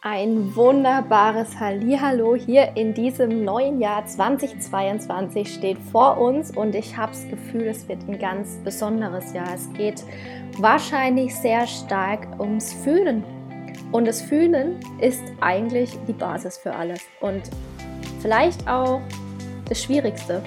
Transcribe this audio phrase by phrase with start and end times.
[0.00, 7.10] Ein wunderbares Hallihallo hier in diesem neuen Jahr 2022 steht vor uns und ich habe
[7.10, 9.52] das Gefühl, es wird ein ganz besonderes Jahr.
[9.52, 10.04] Es geht
[10.58, 13.24] wahrscheinlich sehr stark ums Fühlen.
[13.90, 17.42] Und das Fühlen ist eigentlich die Basis für alles und
[18.20, 19.00] vielleicht auch
[19.68, 20.44] das Schwierigste,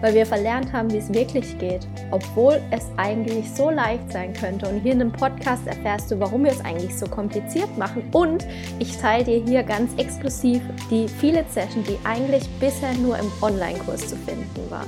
[0.00, 4.68] weil wir verlernt haben, wie es wirklich geht, obwohl es eigentlich so leicht sein könnte.
[4.68, 8.08] Und hier in dem Podcast erfährst du, warum wir es eigentlich so kompliziert machen.
[8.12, 8.46] Und
[8.78, 14.08] ich teile dir hier ganz exklusiv die viele Session, die eigentlich bisher nur im Online-Kurs
[14.08, 14.86] zu finden war.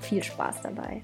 [0.00, 1.02] Viel Spaß dabei.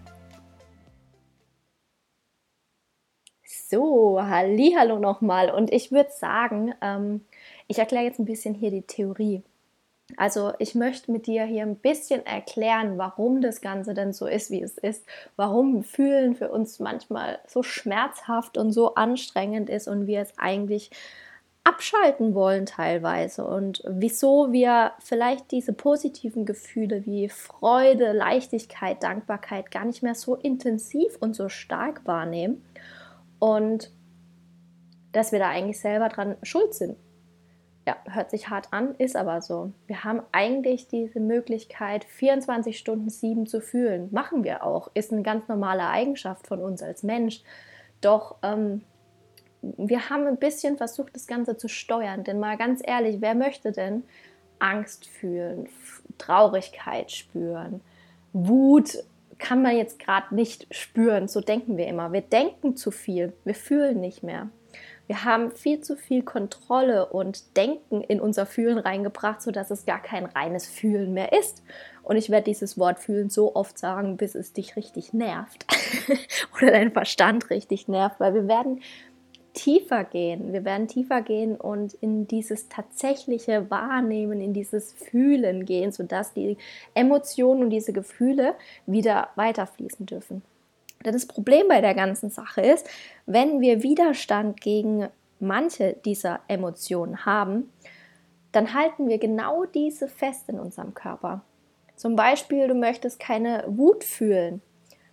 [3.70, 5.50] So, hallo nochmal.
[5.50, 7.24] Und ich würde sagen, ähm,
[7.68, 9.44] ich erkläre jetzt ein bisschen hier die Theorie.
[10.16, 14.50] Also ich möchte mit dir hier ein bisschen erklären, warum das Ganze denn so ist,
[14.50, 15.04] wie es ist,
[15.36, 20.90] warum Fühlen für uns manchmal so schmerzhaft und so anstrengend ist und wir es eigentlich
[21.64, 23.44] abschalten wollen teilweise.
[23.44, 30.34] Und wieso wir vielleicht diese positiven Gefühle wie Freude, Leichtigkeit, Dankbarkeit gar nicht mehr so
[30.34, 32.64] intensiv und so stark wahrnehmen
[33.38, 33.90] und
[35.12, 36.96] dass wir da eigentlich selber dran schuld sind
[37.86, 39.72] ja, hört sich hart an, ist aber so.
[39.86, 44.08] Wir haben eigentlich diese Möglichkeit, 24 Stunden sieben zu fühlen.
[44.12, 44.90] Machen wir auch.
[44.94, 47.42] Ist eine ganz normale Eigenschaft von uns als Mensch.
[48.00, 48.82] Doch ähm,
[49.62, 52.24] wir haben ein bisschen versucht, das Ganze zu steuern.
[52.24, 54.04] Denn mal ganz ehrlich, wer möchte denn
[54.58, 55.68] Angst fühlen,
[56.18, 57.80] Traurigkeit spüren,
[58.32, 58.98] Wut
[59.38, 61.26] kann man jetzt gerade nicht spüren.
[61.28, 62.12] So denken wir immer.
[62.12, 64.50] Wir denken zu viel, wir fühlen nicht mehr.
[65.10, 70.00] Wir haben viel zu viel Kontrolle und Denken in unser Fühlen reingebracht, sodass es gar
[70.00, 71.64] kein reines Fühlen mehr ist.
[72.04, 75.66] Und ich werde dieses Wort fühlen so oft sagen, bis es dich richtig nervt
[76.56, 78.82] oder dein Verstand richtig nervt, weil wir werden
[79.52, 80.52] tiefer gehen.
[80.52, 86.56] Wir werden tiefer gehen und in dieses tatsächliche Wahrnehmen, in dieses Fühlen gehen, sodass die
[86.94, 88.54] Emotionen und diese Gefühle
[88.86, 90.42] wieder weiterfließen dürfen.
[91.04, 92.88] Denn das Problem bei der ganzen Sache ist,
[93.26, 97.72] wenn wir Widerstand gegen manche dieser Emotionen haben,
[98.52, 101.42] dann halten wir genau diese fest in unserem Körper.
[101.96, 104.60] Zum Beispiel, du möchtest keine Wut fühlen.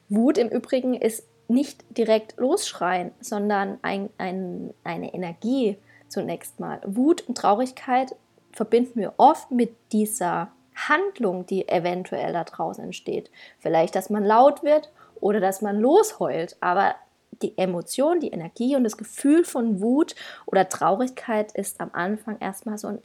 [0.09, 5.78] Wut im Übrigen ist nicht direkt losschreien, sondern ein, ein, eine Energie
[6.08, 6.81] zunächst mal.
[6.86, 8.16] Wut und Traurigkeit
[8.52, 13.30] verbinden wir oft mit dieser Handlung, die eventuell da draußen entsteht.
[13.60, 16.96] Vielleicht, dass man laut wird oder dass man losheult, aber
[17.42, 22.78] die Emotion, die Energie und das Gefühl von Wut oder Traurigkeit ist am Anfang erstmal
[22.78, 23.00] so ein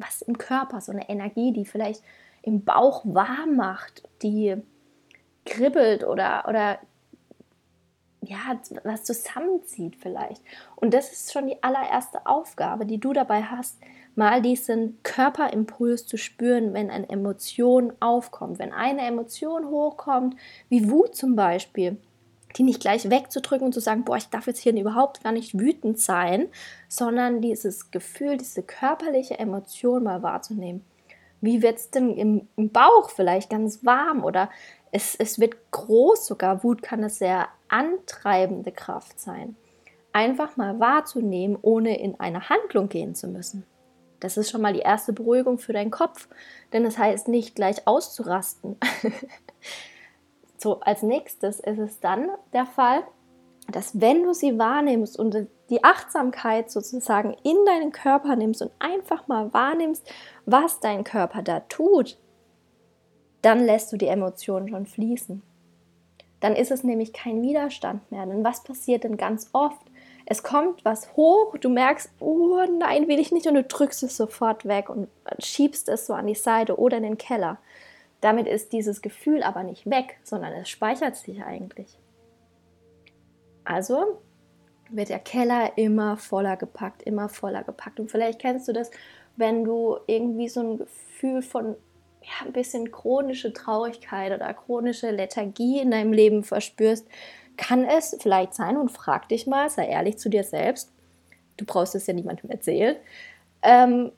[0.00, 2.02] was im Körper, so eine Energie, die vielleicht
[2.42, 4.56] im Bauch warm macht, die
[5.44, 6.78] kribbelt oder, oder
[8.22, 8.38] ja,
[8.84, 10.42] was zusammenzieht vielleicht.
[10.76, 13.78] Und das ist schon die allererste Aufgabe, die du dabei hast,
[14.20, 18.58] mal diesen Körperimpuls zu spüren, wenn eine Emotion aufkommt.
[18.58, 20.36] Wenn eine Emotion hochkommt,
[20.68, 21.96] wie Wut zum Beispiel,
[22.58, 25.58] die nicht gleich wegzudrücken und zu sagen, boah, ich darf jetzt hier überhaupt gar nicht
[25.58, 26.48] wütend sein,
[26.86, 30.84] sondern dieses Gefühl, diese körperliche Emotion mal wahrzunehmen.
[31.40, 34.50] Wie wird es denn im, im, Bauch vielleicht ganz warm oder
[34.92, 36.62] es, es wird groß sogar.
[36.62, 39.56] Wut kann eine sehr antreibende Kraft sein.
[40.12, 43.64] Einfach mal wahrzunehmen, ohne in eine Handlung gehen zu müssen.
[44.20, 46.28] Das ist schon mal die erste Beruhigung für deinen Kopf,
[46.72, 48.76] denn das heißt nicht gleich auszurasten.
[50.58, 53.02] so, als nächstes ist es dann der Fall,
[53.70, 59.28] dass wenn du sie wahrnimmst und die Achtsamkeit sozusagen in deinen Körper nimmst und einfach
[59.28, 60.08] mal wahrnimmst,
[60.44, 62.18] was dein Körper da tut,
[63.42, 65.42] dann lässt du die Emotionen schon fließen.
[66.40, 68.26] Dann ist es nämlich kein Widerstand mehr.
[68.26, 69.89] Denn was passiert denn ganz oft?
[70.30, 74.16] Es kommt was hoch, du merkst, oh nein, will ich nicht und du drückst es
[74.16, 75.08] sofort weg und
[75.40, 77.58] schiebst es so an die Seite oder in den Keller.
[78.20, 81.98] Damit ist dieses Gefühl aber nicht weg, sondern es speichert sich eigentlich.
[83.64, 84.20] Also
[84.88, 87.98] wird der Keller immer voller gepackt, immer voller gepackt.
[87.98, 88.92] Und vielleicht kennst du das,
[89.34, 91.74] wenn du irgendwie so ein Gefühl von
[92.22, 97.08] ja, ein bisschen chronische Traurigkeit oder chronische Lethargie in deinem Leben verspürst,
[97.60, 100.90] kann es vielleicht sein und frag dich mal, sei ehrlich zu dir selbst,
[101.58, 102.96] du brauchst es ja niemandem erzählen,
[103.62, 104.12] ähm,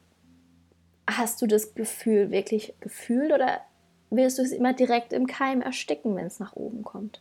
[1.10, 3.60] hast du das Gefühl wirklich gefühlt oder
[4.10, 7.20] willst du es immer direkt im Keim ersticken, wenn es nach oben kommt?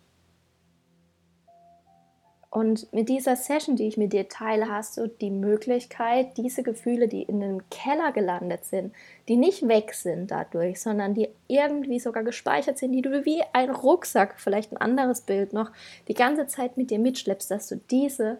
[2.51, 7.07] Und mit dieser Session, die ich mit dir teile, hast du die Möglichkeit, diese Gefühle,
[7.07, 8.93] die in den Keller gelandet sind,
[9.29, 13.69] die nicht weg sind dadurch, sondern die irgendwie sogar gespeichert sind, die du wie ein
[13.69, 15.71] Rucksack, vielleicht ein anderes Bild noch,
[16.09, 18.37] die ganze Zeit mit dir mitschleppst, dass du diese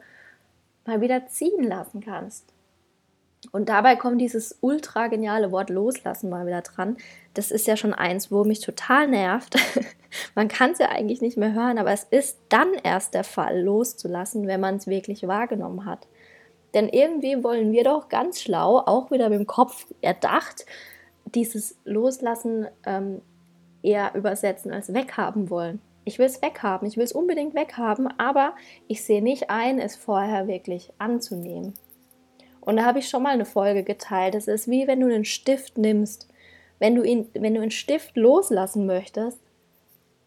[0.86, 2.52] mal wieder ziehen lassen kannst.
[3.52, 6.98] Und dabei kommt dieses ultra geniale Wort loslassen mal wieder dran.
[7.34, 9.56] Das ist ja schon eins, wo mich total nervt.
[10.36, 13.60] man kann es ja eigentlich nicht mehr hören, aber es ist dann erst der Fall,
[13.62, 16.08] loszulassen, wenn man es wirklich wahrgenommen hat.
[16.74, 20.66] Denn irgendwie wollen wir doch ganz schlau, auch wieder mit dem Kopf erdacht,
[21.26, 23.22] dieses Loslassen ähm,
[23.82, 25.82] eher übersetzen als weghaben wollen.
[26.06, 28.56] Ich will es weghaben, ich will es unbedingt weghaben, aber
[28.88, 31.74] ich sehe nicht ein, es vorher wirklich anzunehmen.
[32.62, 34.36] Und da habe ich schon mal eine Folge geteilt.
[34.36, 36.28] Es ist wie wenn du einen Stift nimmst.
[36.80, 39.40] Wenn du, ihn, wenn du einen Stift loslassen möchtest,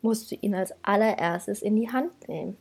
[0.03, 2.57] musst du ihn als allererstes in die Hand nehmen.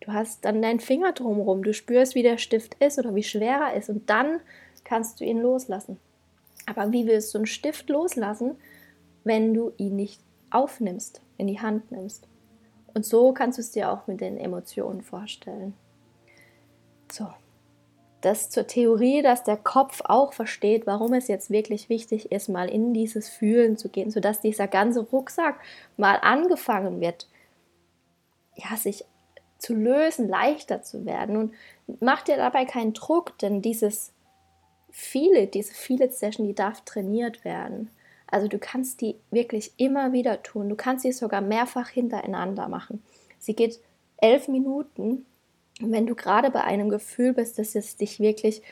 [0.00, 3.70] Du hast dann deinen Finger drumherum, du spürst, wie der Stift ist oder wie schwer
[3.70, 4.40] er ist und dann
[4.84, 5.98] kannst du ihn loslassen.
[6.66, 8.56] Aber wie willst du einen Stift loslassen,
[9.24, 12.26] wenn du ihn nicht aufnimmst, in die Hand nimmst?
[12.94, 15.74] Und so kannst du es dir auch mit den Emotionen vorstellen.
[17.10, 17.28] So,
[18.26, 22.68] das zur Theorie, dass der Kopf auch versteht, warum es jetzt wirklich wichtig ist, mal
[22.68, 25.60] in dieses Fühlen zu gehen, sodass dieser ganze Rucksack
[25.96, 27.28] mal angefangen wird,
[28.56, 29.04] ja, sich
[29.58, 31.36] zu lösen, leichter zu werden.
[31.36, 31.54] Und
[32.00, 34.12] mach dir dabei keinen Druck, denn dieses
[34.90, 37.90] viele, diese viele Session, die darf trainiert werden.
[38.26, 40.68] Also du kannst die wirklich immer wieder tun.
[40.68, 43.02] Du kannst sie sogar mehrfach hintereinander machen.
[43.38, 43.78] Sie geht
[44.18, 45.26] elf Minuten
[45.80, 48.62] und wenn du gerade bei einem Gefühl bist, dass es dich wirklich,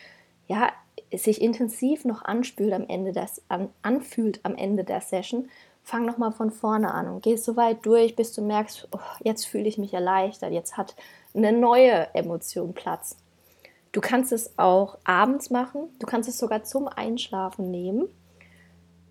[0.46, 0.72] ja,
[1.14, 5.48] sich intensiv noch anspült am Ende des, an, anfühlt am Ende der Session,
[5.82, 9.44] fang nochmal von vorne an und geh so weit durch, bis du merkst, oh, jetzt
[9.44, 10.96] fühle ich mich erleichtert, jetzt hat
[11.34, 13.16] eine neue Emotion Platz.
[13.92, 18.08] Du kannst es auch abends machen, du kannst es sogar zum Einschlafen nehmen.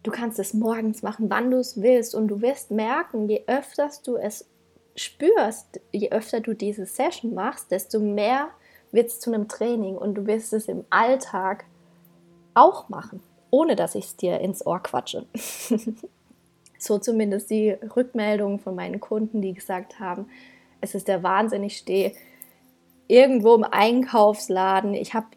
[0.01, 3.89] Du kannst es morgens machen, wann du es willst und du wirst merken, je öfter
[4.05, 4.45] du es
[4.95, 8.49] spürst, je öfter du diese Session machst, desto mehr
[8.91, 11.65] wird es zu einem Training und du wirst es im Alltag
[12.53, 15.25] auch machen, ohne dass ich es dir ins Ohr quatsche.
[16.77, 20.27] so zumindest die Rückmeldungen von meinen Kunden, die gesagt haben,
[20.81, 22.13] es ist der Wahnsinn, ich stehe
[23.07, 25.27] irgendwo im Einkaufsladen, ich habe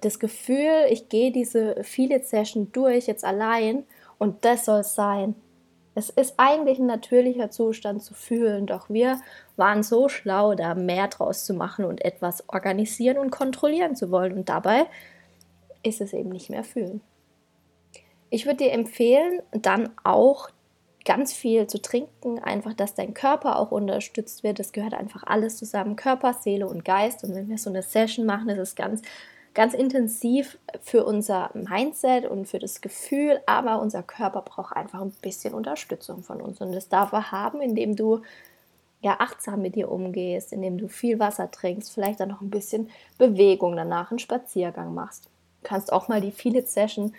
[0.00, 3.84] das Gefühl, ich gehe diese viele Session durch jetzt allein
[4.18, 5.34] und das soll es sein.
[5.94, 9.20] Es ist eigentlich ein natürlicher Zustand zu fühlen, doch wir
[9.56, 14.32] waren so schlau, da mehr draus zu machen und etwas organisieren und kontrollieren zu wollen.
[14.32, 14.86] Und dabei
[15.84, 17.00] ist es eben nicht mehr fühlen.
[18.30, 20.50] Ich würde dir empfehlen, dann auch
[21.04, 24.58] ganz viel zu trinken, einfach, dass dein Körper auch unterstützt wird.
[24.58, 27.22] Es gehört einfach alles zusammen, Körper, Seele und Geist.
[27.22, 29.02] Und wenn wir so eine Session machen, ist es ganz
[29.54, 35.14] ganz intensiv für unser Mindset und für das Gefühl, aber unser Körper braucht einfach ein
[35.22, 38.22] bisschen Unterstützung von uns und das darf er haben, indem du
[39.00, 42.90] ja achtsam mit dir umgehst, indem du viel Wasser trinkst, vielleicht dann noch ein bisschen
[43.18, 45.26] Bewegung danach, einen Spaziergang machst.
[45.26, 47.14] Du kannst auch mal die viele Session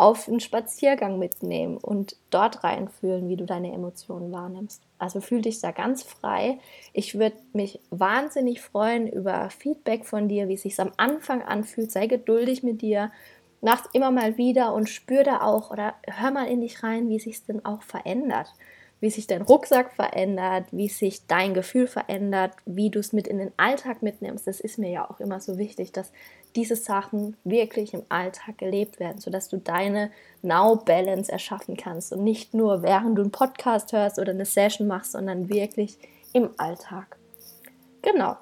[0.00, 4.82] auf einen Spaziergang mitnehmen und dort reinfühlen, wie du deine Emotionen wahrnimmst.
[4.98, 6.58] Also fühl dich da ganz frei.
[6.94, 11.92] Ich würde mich wahnsinnig freuen über Feedback von dir, wie es sich am Anfang anfühlt.
[11.92, 13.12] Sei geduldig mit dir.
[13.60, 17.18] Mach immer mal wieder und spür da auch oder hör mal in dich rein, wie
[17.18, 18.54] sich denn auch verändert
[19.00, 23.38] wie sich dein Rucksack verändert, wie sich dein Gefühl verändert, wie du es mit in
[23.38, 24.46] den Alltag mitnimmst.
[24.46, 26.12] Das ist mir ja auch immer so wichtig, dass
[26.56, 30.10] diese Sachen wirklich im Alltag gelebt werden, sodass du deine
[30.42, 35.12] Now-Balance erschaffen kannst und nicht nur während du einen Podcast hörst oder eine Session machst,
[35.12, 35.98] sondern wirklich
[36.32, 37.16] im Alltag.
[38.02, 38.36] Genau.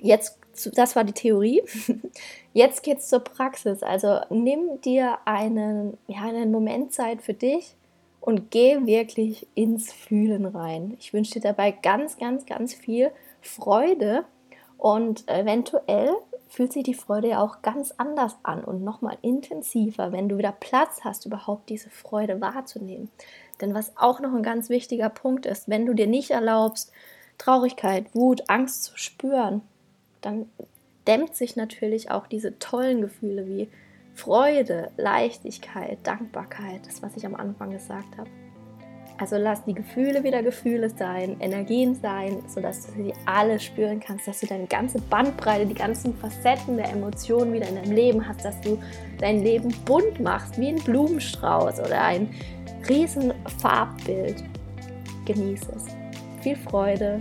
[0.00, 0.38] Jetzt,
[0.74, 1.62] das war die Theorie.
[2.52, 3.82] Jetzt geht es zur Praxis.
[3.82, 7.74] Also nimm dir einen, ja, einen Moment Zeit für dich
[8.20, 10.96] und geh wirklich ins Fühlen rein.
[11.00, 14.24] Ich wünsche dir dabei ganz, ganz, ganz viel Freude
[14.78, 16.14] und eventuell
[16.54, 20.52] fühlt sich die Freude ja auch ganz anders an und nochmal intensiver, wenn du wieder
[20.52, 23.10] Platz hast, überhaupt diese Freude wahrzunehmen.
[23.60, 26.92] Denn was auch noch ein ganz wichtiger Punkt ist, wenn du dir nicht erlaubst,
[27.38, 29.62] Traurigkeit, Wut, Angst zu spüren,
[30.20, 30.48] dann
[31.08, 33.68] dämmt sich natürlich auch diese tollen Gefühle wie
[34.14, 38.30] Freude, Leichtigkeit, Dankbarkeit, das, was ich am Anfang gesagt habe.
[39.16, 44.26] Also lass die Gefühle wieder Gefühle sein, Energien sein, sodass du sie alle spüren kannst,
[44.26, 48.44] dass du deine ganze Bandbreite, die ganzen Facetten der Emotionen wieder in deinem Leben hast,
[48.44, 48.76] dass du
[49.18, 52.28] dein Leben bunt machst, wie ein Blumenstrauß oder ein
[52.88, 54.42] riesen Farbbild.
[55.26, 55.84] Genieß es.
[56.42, 57.18] Viel Freude,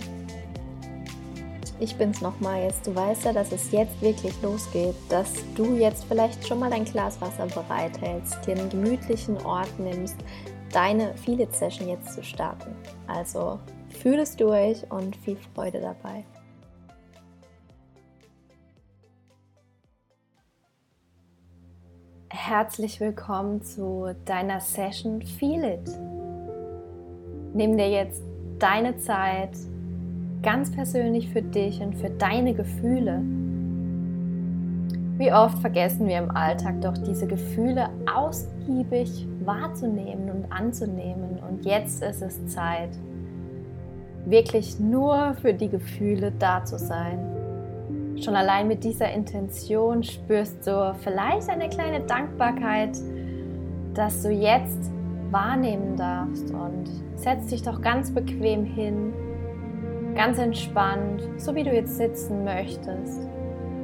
[1.79, 2.87] ich bin's nochmal jetzt.
[2.87, 6.85] Du weißt ja, dass es jetzt wirklich losgeht, dass du jetzt vielleicht schon mal dein
[6.85, 10.15] Glas Wasser bereithältst, dir einen gemütlichen Ort nimmst,
[10.73, 12.75] deine Feel-It-Session jetzt zu starten.
[13.07, 13.59] Also
[14.01, 16.25] fühl es durch und viel Freude dabei.
[22.53, 25.89] herzlich willkommen zu deiner Session Feel It.
[27.53, 28.21] Nimm dir jetzt
[28.59, 29.51] deine Zeit
[30.41, 33.21] ganz persönlich für dich und für deine Gefühle.
[35.17, 41.39] Wie oft vergessen wir im Alltag doch diese Gefühle ausgiebig wahrzunehmen und anzunehmen.
[41.47, 42.89] Und jetzt ist es Zeit,
[44.25, 47.19] wirklich nur für die Gefühle da zu sein.
[48.21, 52.97] Schon allein mit dieser Intention spürst du vielleicht eine kleine Dankbarkeit,
[53.93, 54.91] dass du jetzt
[55.31, 56.85] wahrnehmen darfst und
[57.15, 59.13] setz dich doch ganz bequem hin,
[60.15, 63.27] ganz entspannt, so wie du jetzt sitzen möchtest.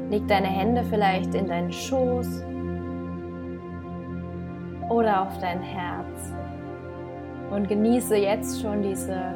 [0.10, 2.44] Leg deine Hände vielleicht in deinen Schoß
[4.90, 6.34] oder auf dein Herz
[7.52, 9.36] und genieße jetzt schon diese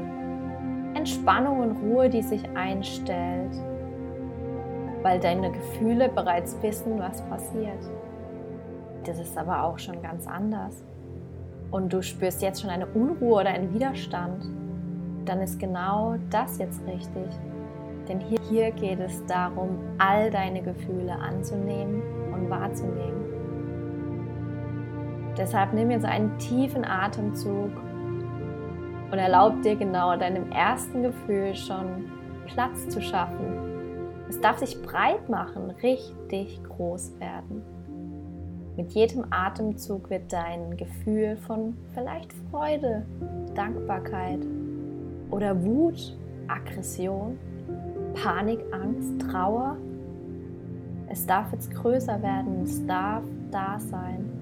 [0.94, 3.52] Entspannung und Ruhe, die sich einstellt
[5.04, 7.80] weil deine Gefühle bereits wissen, was passiert.
[9.04, 10.84] Das ist aber auch schon ganz anders.
[11.70, 14.46] Und du spürst jetzt schon eine Unruhe oder einen Widerstand.
[15.26, 17.28] Dann ist genau das jetzt richtig.
[18.08, 22.02] Denn hier, hier geht es darum, all deine Gefühle anzunehmen
[22.34, 23.33] und wahrzunehmen.
[25.38, 27.72] Deshalb nimm jetzt einen tiefen Atemzug
[29.12, 32.06] und erlaub dir genau deinem ersten Gefühl schon
[32.48, 33.74] Platz zu schaffen
[34.34, 37.62] es darf sich breit machen, richtig groß werden.
[38.76, 43.06] Mit jedem Atemzug wird dein Gefühl von vielleicht Freude,
[43.54, 44.40] Dankbarkeit
[45.30, 47.38] oder Wut, Aggression,
[48.16, 49.78] Panik, Angst, Trauer,
[51.10, 54.33] es darf jetzt größer werden, es darf da sein.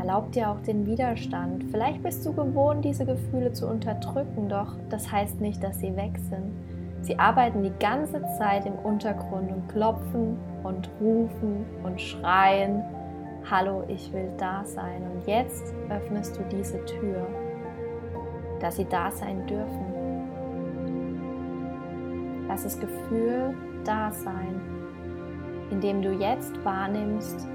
[0.00, 1.64] Erlaub dir auch den Widerstand.
[1.70, 6.18] Vielleicht bist du gewohnt, diese Gefühle zu unterdrücken, doch das heißt nicht, dass sie weg
[6.30, 6.54] sind.
[7.02, 12.82] Sie arbeiten die ganze Zeit im Untergrund und klopfen und rufen und schreien,
[13.50, 15.02] Hallo, ich will da sein.
[15.02, 17.26] Und jetzt öffnest du diese Tür,
[18.58, 19.84] dass sie da sein dürfen.
[22.48, 23.54] Lass das Gefühl
[23.84, 24.62] da sein,
[25.70, 27.46] indem du jetzt wahrnimmst,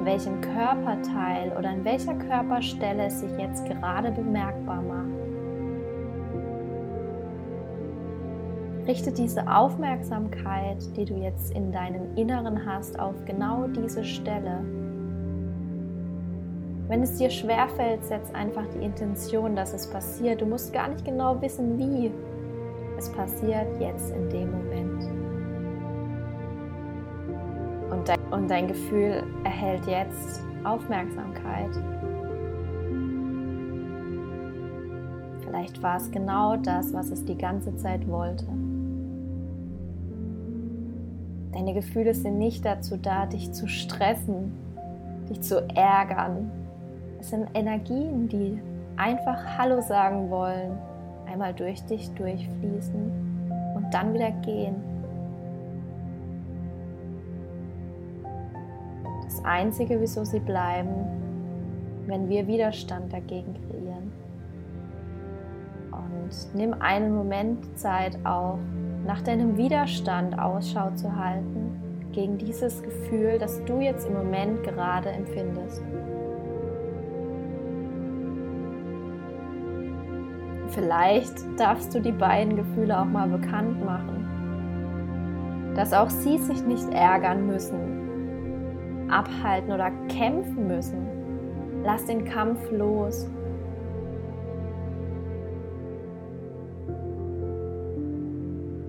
[0.00, 5.10] an welchem Körperteil oder an welcher Körperstelle es sich jetzt gerade bemerkbar macht.
[8.86, 14.64] Richte diese Aufmerksamkeit, die du jetzt in deinem Inneren hast, auf genau diese Stelle.
[16.88, 20.40] Wenn es dir schwerfällt, setz einfach die Intention, dass es passiert.
[20.40, 22.10] Du musst gar nicht genau wissen, wie.
[22.96, 25.29] Es passiert jetzt in dem Moment.
[28.30, 31.70] Und dein, Gefühl erhält jetzt Aufmerksamkeit.
[35.44, 38.46] Vielleicht war es genau das, was es die ganze Zeit wollte.
[41.52, 44.52] Deine Gefühle sind nicht dazu da, dich zu stressen,
[45.28, 46.50] dich zu ärgern.
[47.18, 48.60] Es sind Energien, die
[48.96, 50.78] einfach Hallo sagen wollen,
[51.26, 53.12] einmal durch dich durchfließen
[53.74, 54.89] und dann wieder gehen.
[59.44, 60.90] Einzige, wieso sie bleiben,
[62.06, 64.12] wenn wir Widerstand dagegen kreieren.
[65.92, 68.58] Und nimm einen Moment Zeit auch,
[69.06, 71.80] nach deinem Widerstand Ausschau zu halten
[72.12, 75.82] gegen dieses Gefühl, das du jetzt im Moment gerade empfindest.
[80.68, 86.88] Vielleicht darfst du die beiden Gefühle auch mal bekannt machen, dass auch sie sich nicht
[86.92, 88.09] ärgern müssen,
[89.10, 91.06] abhalten oder kämpfen müssen.
[91.84, 93.28] Lass den Kampf los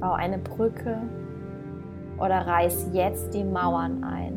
[0.02, 0.98] Bau eine Brücke
[2.18, 4.34] oder reiß jetzt die Mauern ein,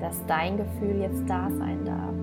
[0.00, 2.14] dass dein Gefühl jetzt da sein darf.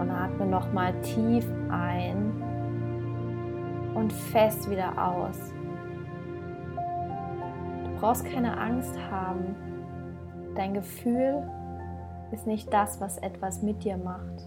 [0.00, 2.32] Und atme nochmal tief ein
[3.94, 5.53] und fest wieder aus.
[8.04, 9.56] Du brauchst keine Angst haben.
[10.54, 11.42] Dein Gefühl
[12.32, 14.46] ist nicht das, was etwas mit dir macht.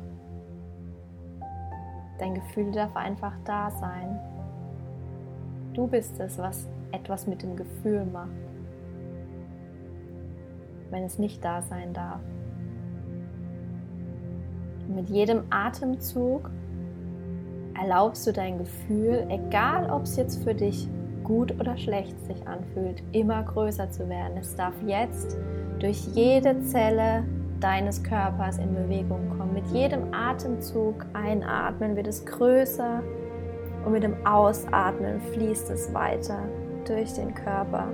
[2.20, 4.20] Dein Gefühl darf einfach da sein.
[5.74, 8.30] Du bist es, was etwas mit dem Gefühl macht,
[10.92, 12.22] wenn es nicht da sein darf.
[14.88, 16.52] Und mit jedem Atemzug
[17.74, 20.88] erlaubst du dein Gefühl, egal ob es jetzt für dich
[21.28, 24.38] gut oder schlecht sich anfühlt, immer größer zu werden.
[24.40, 25.38] Es darf jetzt
[25.80, 27.26] durch jede Zelle
[27.60, 29.54] deines Körpers in Bewegung kommen.
[29.54, 33.04] Mit jedem Atemzug einatmen wird es größer
[33.84, 36.40] und mit dem Ausatmen fließt es weiter.
[36.86, 37.90] durch den Körper.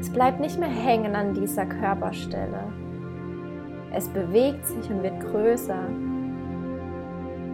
[0.00, 2.64] Es bleibt nicht mehr hängen an dieser Körperstelle.
[3.92, 5.82] Es bewegt sich und wird größer.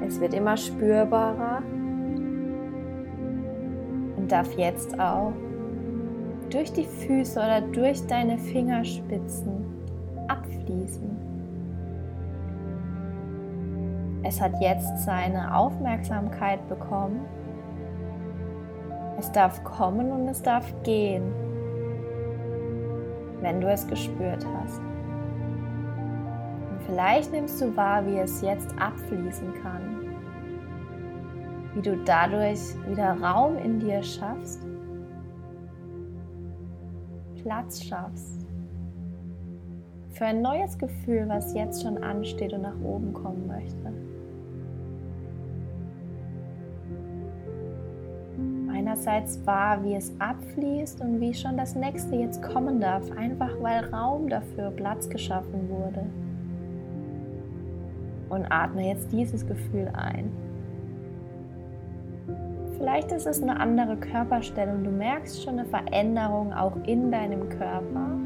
[0.07, 1.65] Es wird immer spürbarer
[4.31, 5.33] darf jetzt auch
[6.51, 9.65] durch die Füße oder durch deine Fingerspitzen
[10.29, 11.31] abfließen.
[14.23, 17.21] Es hat jetzt seine Aufmerksamkeit bekommen.
[19.19, 21.33] Es darf kommen und es darf gehen,
[23.41, 24.79] wenn du es gespürt hast.
[26.71, 29.90] Und vielleicht nimmst du wahr, wie es jetzt abfließen kann,
[31.81, 34.61] wie du dadurch wieder Raum in dir schaffst
[37.43, 38.47] Platz schaffst
[40.13, 43.93] für ein neues Gefühl, was jetzt schon ansteht und nach oben kommen möchte.
[48.71, 53.87] Einerseits wahr, wie es abfließt und wie schon das nächste jetzt kommen darf, einfach weil
[53.87, 56.05] Raum dafür, Platz geschaffen wurde.
[58.29, 60.31] Und atme jetzt dieses Gefühl ein.
[62.81, 64.83] Vielleicht ist es eine andere Körperstellung.
[64.83, 68.19] Du merkst schon eine Veränderung auch in deinem Körper.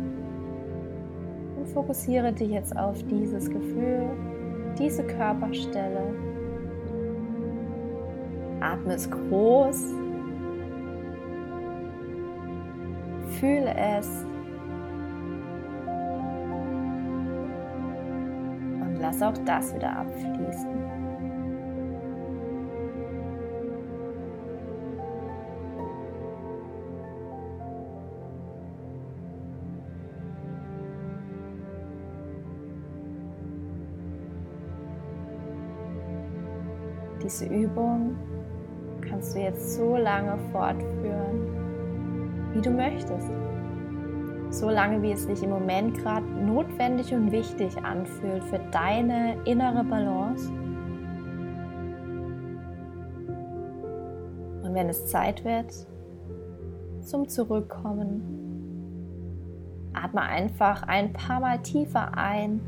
[1.56, 4.08] Und fokussiere dich jetzt auf dieses Gefühl,
[4.78, 6.14] diese Körperstelle.
[8.60, 9.92] Atme es groß.
[13.40, 14.24] Fühle es.
[18.82, 21.13] Und lass auch das wieder abfließen.
[37.34, 38.14] Diese Übung
[39.00, 43.28] kannst du jetzt so lange fortführen, wie du möchtest.
[44.50, 49.82] So lange, wie es sich im Moment gerade notwendig und wichtig anfühlt für deine innere
[49.82, 50.48] Balance.
[54.62, 55.74] Und wenn es Zeit wird
[57.00, 58.22] zum Zurückkommen,
[59.92, 62.60] atme einfach ein paar Mal tiefer ein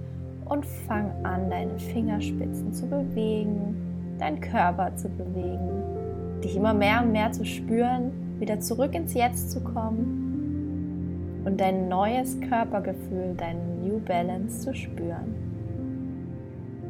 [0.45, 3.86] und fang an, deine Fingerspitzen zu bewegen
[4.19, 9.51] deinen Körper zu bewegen, dich immer mehr und mehr zu spüren, wieder zurück ins Jetzt
[9.51, 15.35] zu kommen und dein neues Körpergefühl, dein New Balance zu spüren.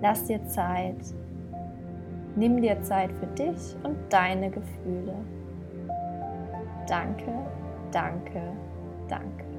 [0.03, 0.97] Lass dir Zeit,
[2.37, 5.15] nimm dir Zeit für dich und deine Gefühle.
[6.87, 7.33] Danke,
[7.93, 8.43] danke,
[9.09, 9.56] danke.